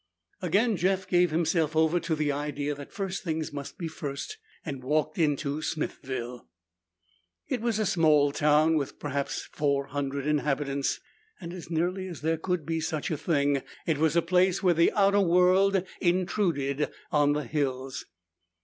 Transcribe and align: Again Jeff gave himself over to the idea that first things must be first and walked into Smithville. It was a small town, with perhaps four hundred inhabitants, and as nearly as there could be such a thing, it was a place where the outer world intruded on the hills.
Again 0.41 0.77
Jeff 0.77 1.07
gave 1.07 1.29
himself 1.29 1.75
over 1.75 1.99
to 1.99 2.15
the 2.15 2.31
idea 2.31 2.73
that 2.73 2.91
first 2.91 3.21
things 3.23 3.53
must 3.53 3.77
be 3.77 3.87
first 3.87 4.39
and 4.65 4.83
walked 4.83 5.19
into 5.19 5.61
Smithville. 5.61 6.47
It 7.47 7.61
was 7.61 7.77
a 7.77 7.85
small 7.85 8.31
town, 8.31 8.77
with 8.77 8.97
perhaps 8.97 9.43
four 9.51 9.85
hundred 9.85 10.25
inhabitants, 10.25 10.99
and 11.39 11.53
as 11.53 11.69
nearly 11.69 12.07
as 12.07 12.21
there 12.21 12.37
could 12.37 12.65
be 12.65 12.79
such 12.79 13.11
a 13.11 13.15
thing, 13.17 13.61
it 13.85 13.99
was 13.99 14.15
a 14.15 14.23
place 14.23 14.63
where 14.63 14.73
the 14.73 14.91
outer 14.93 15.21
world 15.21 15.83
intruded 16.01 16.89
on 17.11 17.33
the 17.33 17.43
hills. 17.45 18.05